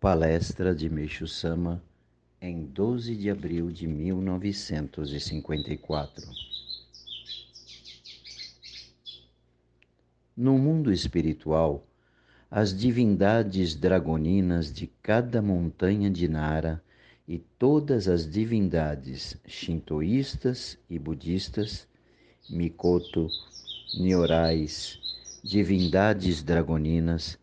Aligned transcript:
Palestra 0.00 0.74
de 0.74 0.88
Meixo 0.88 1.26
Sama 1.26 1.82
em 2.40 2.64
12 2.64 3.14
de 3.14 3.28
abril 3.28 3.70
de 3.70 3.86
1954. 3.86 6.26
No 10.34 10.56
mundo 10.56 10.90
espiritual, 10.90 11.86
as 12.50 12.74
divindades 12.74 13.76
dragoninas 13.76 14.72
de 14.72 14.86
cada 15.02 15.42
montanha 15.42 16.10
de 16.10 16.26
Nara 16.26 16.82
e 17.28 17.38
todas 17.38 18.08
as 18.08 18.26
divindades 18.26 19.36
shintoístas 19.46 20.78
e 20.88 20.98
budistas, 20.98 21.86
Mikoto, 22.48 23.28
Nyorais, 23.92 24.98
divindades 25.44 26.42
dragoninas, 26.42 27.38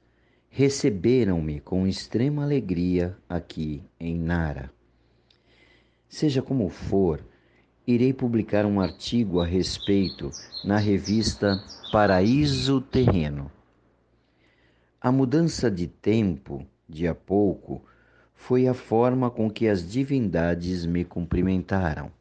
receberam-me 0.58 1.60
com 1.60 1.86
extrema 1.86 2.42
alegria 2.42 3.16
aqui 3.30 3.84
em 4.00 4.18
Nara. 4.18 4.72
Seja 6.10 6.42
como 6.42 6.68
for, 6.68 7.24
irei 7.86 8.12
publicar 8.12 8.66
um 8.66 8.82
artigo 8.82 9.40
a 9.40 9.46
respeito 9.46 10.32
na 10.66 10.78
revista 10.78 11.64
Paraíso 11.92 12.82
Terreno. 12.82 13.52
A 15.00 15.12
mudança 15.12 15.70
de 15.70 15.86
tempo, 15.86 16.66
de 16.90 17.08
a 17.08 17.14
pouco, 17.14 17.86
foi 18.34 18.68
a 18.68 18.74
forma 18.74 19.30
com 19.30 19.52
que 19.52 19.68
as 19.68 19.88
divindades 19.88 20.88
me 20.88 21.06
cumprimentaram. 21.06 22.12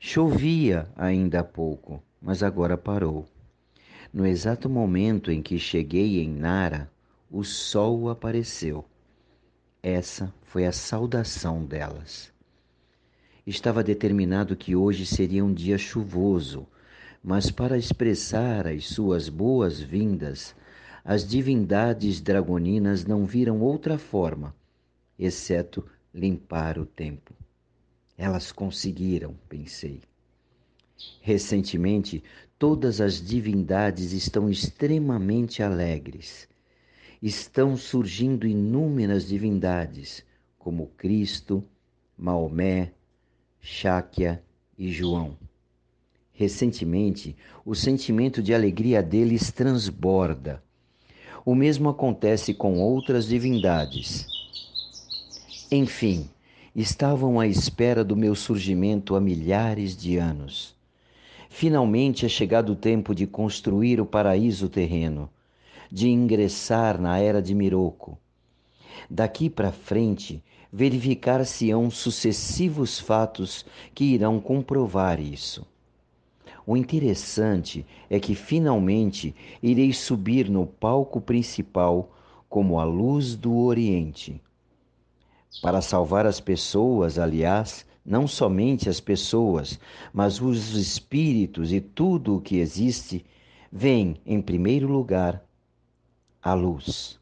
Chovia 0.00 0.88
ainda 0.96 1.38
há 1.38 1.44
pouco, 1.44 2.02
mas 2.20 2.42
agora 2.42 2.76
parou. 2.76 3.24
No 4.12 4.26
exato 4.26 4.68
momento 4.68 5.30
em 5.30 5.40
que 5.40 5.60
cheguei 5.60 6.20
em 6.20 6.28
Nara, 6.28 6.90
o 7.30 7.44
sol 7.44 8.10
apareceu. 8.10 8.84
Essa 9.80 10.34
foi 10.42 10.66
a 10.66 10.72
saudação 10.72 11.64
delas. 11.64 12.32
Estava 13.46 13.84
determinado 13.84 14.56
que 14.56 14.74
hoje 14.74 15.06
seria 15.06 15.44
um 15.44 15.54
dia 15.54 15.78
chuvoso, 15.78 16.66
mas 17.22 17.48
para 17.48 17.78
expressar 17.78 18.66
as 18.66 18.88
suas 18.88 19.28
boas-vindas, 19.28 20.56
as 21.04 21.26
divindades 21.26 22.20
dragoninas 22.20 23.04
não 23.04 23.24
viram 23.24 23.60
outra 23.60 23.96
forma, 23.96 24.52
exceto 25.16 25.86
limpar 26.12 26.78
o 26.78 26.84
tempo. 26.84 27.32
Elas 28.18 28.50
conseguiram, 28.50 29.36
pensei. 29.48 30.02
Recentemente, 31.20 32.24
todas 32.58 33.00
as 33.00 33.24
divindades 33.24 34.12
estão 34.12 34.50
extremamente 34.50 35.62
alegres 35.62 36.50
estão 37.22 37.76
surgindo 37.76 38.46
inúmeras 38.46 39.28
divindades, 39.28 40.24
como 40.58 40.86
Cristo, 40.96 41.62
Maomé, 42.16 42.92
Cháquia 43.60 44.42
e 44.78 44.90
João. 44.90 45.36
Recentemente, 46.32 47.36
o 47.64 47.74
sentimento 47.74 48.42
de 48.42 48.54
alegria 48.54 49.02
deles 49.02 49.52
transborda. 49.52 50.62
O 51.44 51.54
mesmo 51.54 51.90
acontece 51.90 52.54
com 52.54 52.80
outras 52.80 53.26
divindades. 53.26 54.26
Enfim, 55.70 56.26
estavam 56.74 57.38
à 57.38 57.46
espera 57.46 58.02
do 58.02 58.16
meu 58.16 58.34
surgimento 58.34 59.14
há 59.14 59.20
milhares 59.20 59.94
de 59.94 60.16
anos. 60.16 60.74
Finalmente 61.50 62.24
é 62.24 62.28
chegado 62.28 62.72
o 62.72 62.76
tempo 62.76 63.14
de 63.14 63.26
construir 63.26 64.00
o 64.00 64.06
paraíso 64.06 64.68
terreno 64.68 65.28
de 65.90 66.08
ingressar 66.08 67.00
na 67.00 67.18
era 67.18 67.42
de 67.42 67.54
Miroco. 67.54 68.18
Daqui 69.08 69.50
para 69.50 69.72
frente, 69.72 70.42
verificar-se-ão 70.72 71.90
sucessivos 71.90 72.98
fatos 73.00 73.64
que 73.94 74.04
irão 74.04 74.40
comprovar 74.40 75.20
isso. 75.20 75.66
O 76.66 76.76
interessante 76.76 77.84
é 78.08 78.20
que 78.20 78.34
finalmente 78.34 79.34
irei 79.62 79.92
subir 79.92 80.48
no 80.48 80.66
palco 80.66 81.20
principal 81.20 82.12
como 82.48 82.78
a 82.78 82.84
luz 82.84 83.34
do 83.34 83.56
Oriente. 83.56 84.40
Para 85.60 85.80
salvar 85.80 86.26
as 86.26 86.38
pessoas, 86.38 87.18
aliás, 87.18 87.84
não 88.04 88.28
somente 88.28 88.88
as 88.88 89.00
pessoas, 89.00 89.80
mas 90.12 90.40
os 90.40 90.74
espíritos 90.76 91.72
e 91.72 91.80
tudo 91.80 92.36
o 92.36 92.40
que 92.40 92.58
existe, 92.58 93.24
vem, 93.70 94.16
em 94.24 94.40
primeiro 94.40 94.86
lugar, 94.86 95.44
a 96.42 96.54
luz. 96.54 97.18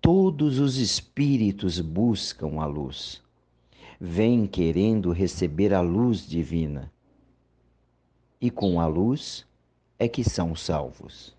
Todos 0.00 0.58
os 0.58 0.76
espíritos 0.76 1.80
buscam 1.80 2.60
a 2.60 2.66
luz. 2.66 3.22
Vêm 4.00 4.46
querendo 4.46 5.12
receber 5.12 5.74
a 5.74 5.80
luz 5.80 6.26
divina. 6.26 6.90
E 8.40 8.50
com 8.50 8.80
a 8.80 8.86
luz 8.86 9.46
é 9.98 10.08
que 10.08 10.24
são 10.24 10.56
salvos. 10.56 11.34